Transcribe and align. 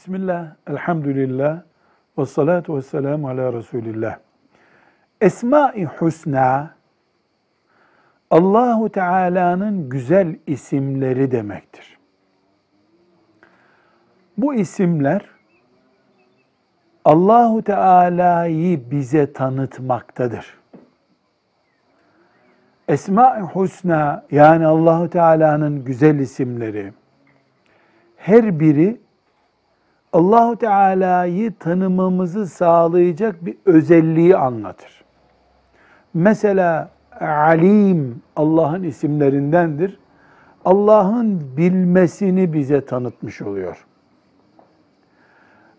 Bismillah, 0.00 0.46
elhamdülillah, 0.66 1.62
ve 2.18 2.26
salatu 2.26 2.76
ve 2.76 2.82
selamu 2.82 3.28
ala 3.28 3.52
Resulillah. 3.52 4.18
Esma-i 5.20 5.86
Hüsna, 5.86 6.74
Allahu 8.30 8.88
Teala'nın 8.88 9.88
güzel 9.88 10.36
isimleri 10.46 11.30
demektir. 11.30 11.98
Bu 14.38 14.54
isimler 14.54 15.24
Allahu 17.04 17.62
Teala'yı 17.62 18.90
bize 18.90 19.32
tanıtmaktadır. 19.32 20.58
Esma-i 22.88 23.42
Hüsna 23.42 24.24
yani 24.30 24.66
Allahu 24.66 25.10
Teala'nın 25.10 25.84
güzel 25.84 26.18
isimleri 26.18 26.92
her 28.16 28.60
biri 28.60 29.00
Allahu 30.12 30.56
Teala'yı 30.56 31.52
tanımamızı 31.58 32.46
sağlayacak 32.46 33.46
bir 33.46 33.56
özelliği 33.66 34.36
anlatır. 34.36 35.04
Mesela 36.14 36.90
Alim 37.20 38.22
Allah'ın 38.36 38.82
isimlerindendir. 38.82 39.98
Allah'ın 40.64 41.56
bilmesini 41.56 42.52
bize 42.52 42.84
tanıtmış 42.84 43.42
oluyor. 43.42 43.86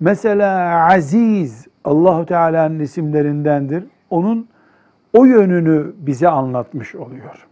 Mesela 0.00 0.86
Aziz 0.92 1.66
Allahu 1.84 2.26
Teala'nın 2.26 2.80
isimlerindendir. 2.80 3.84
Onun 4.10 4.48
o 5.12 5.24
yönünü 5.24 5.94
bize 5.98 6.28
anlatmış 6.28 6.94
oluyor. 6.94 7.46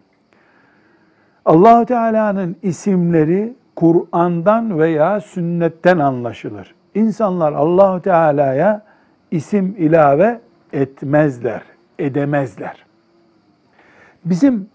Allahu 1.44 1.86
Teala'nın 1.86 2.56
isimleri 2.62 3.56
Kur'an'dan 3.76 4.78
veya 4.78 5.20
sünnetten 5.20 5.98
anlaşılır. 5.98 6.74
İnsanlar 6.94 7.52
Allahu 7.52 8.02
Teala'ya 8.02 8.82
isim 9.30 9.74
ilave 9.78 10.40
etmezler, 10.72 11.62
edemezler. 11.98 12.86
Bizim 14.24 14.68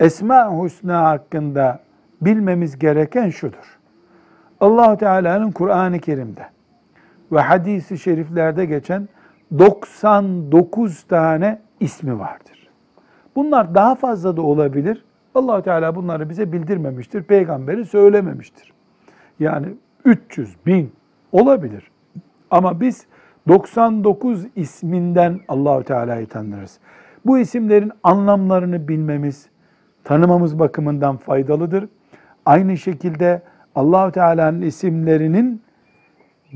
Esma 0.00 0.62
Hüsna 0.62 1.08
hakkında 1.08 1.80
bilmemiz 2.20 2.78
gereken 2.78 3.30
şudur. 3.30 3.78
Allahu 4.60 4.96
Teala'nın 4.96 5.52
Kur'an-ı 5.52 5.98
Kerim'de 5.98 6.46
ve 7.32 7.40
hadisi 7.40 7.98
şeriflerde 7.98 8.64
geçen 8.64 9.08
99 9.58 11.02
tane 11.02 11.60
ismi 11.80 12.18
vardır. 12.18 12.68
Bunlar 13.36 13.74
daha 13.74 13.94
fazla 13.94 14.36
da 14.36 14.42
olabilir. 14.42 15.03
Allah 15.34 15.62
Teala 15.62 15.94
bunları 15.94 16.30
bize 16.30 16.52
bildirmemiştir. 16.52 17.22
Peygamberi 17.22 17.84
söylememiştir. 17.84 18.72
Yani 19.40 19.66
300, 20.04 20.56
bin 20.66 20.92
olabilir. 21.32 21.90
Ama 22.50 22.80
biz 22.80 23.06
99 23.48 24.46
isminden 24.56 25.40
Allahu 25.48 25.84
Teala'yı 25.84 26.26
tanırız. 26.26 26.78
Bu 27.26 27.38
isimlerin 27.38 27.92
anlamlarını 28.02 28.88
bilmemiz, 28.88 29.48
tanımamız 30.04 30.58
bakımından 30.58 31.16
faydalıdır. 31.16 31.88
Aynı 32.46 32.76
şekilde 32.76 33.42
Allahu 33.74 34.12
Teala'nın 34.12 34.62
isimlerinin 34.62 35.62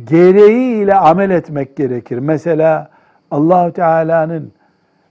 gereğiyle 0.05 0.95
amel 0.95 1.31
etmek 1.31 1.77
gerekir. 1.77 2.19
Mesela 2.19 2.91
Allahu 3.31 3.73
Teala'nın 3.73 4.53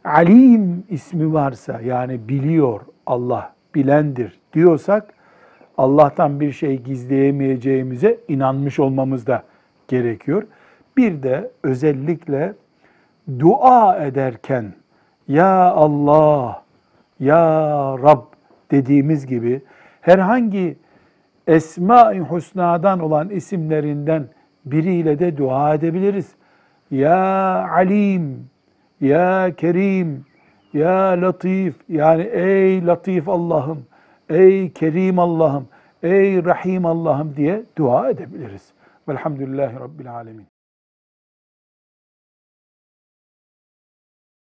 Alim 0.04 0.84
ismi 0.90 1.34
varsa 1.34 1.82
yani 1.82 2.30
biliyor 2.30 2.82
Allah 3.06 3.57
bilendir 3.78 4.40
diyorsak 4.54 5.14
Allah'tan 5.78 6.40
bir 6.40 6.52
şey 6.52 6.78
gizleyemeyeceğimize 6.78 8.18
inanmış 8.28 8.80
olmamız 8.80 9.28
da 9.28 9.44
gerekiyor. 9.88 10.44
Bir 10.98 11.24
de 11.24 11.52
özellikle 11.64 12.54
dua 13.40 13.98
ederken 13.98 14.74
ya 15.28 15.72
Allah, 15.72 16.64
ya 17.20 17.38
Rab 18.04 18.24
dediğimiz 18.72 19.26
gibi 19.26 19.62
herhangi 20.02 20.78
Esma-i 21.48 22.32
Hüsna'dan 22.32 23.00
olan 23.00 23.30
isimlerinden 23.30 24.28
biriyle 24.66 25.20
de 25.20 25.38
dua 25.38 25.74
edebiliriz. 25.74 26.36
Ya 26.92 27.18
Alim, 27.72 28.50
Ya 29.02 29.56
Kerim, 29.58 30.26
Ya 30.74 31.22
Latif 31.22 31.76
yani 31.90 32.24
ey 32.24 32.86
Latif 32.86 33.30
Allah'ım, 33.30 33.86
ey 34.30 34.74
Kerim 34.74 35.20
Allah'ım, 35.20 35.68
ey 36.04 36.46
Rahim 36.46 36.86
Allah'ım 36.86 37.36
diye 37.36 37.64
dua 37.78 38.10
edebiliriz. 38.10 38.74
Velhamdülillahi 39.08 39.80
Rabbil 39.80 40.14
Alemin. 40.14 40.57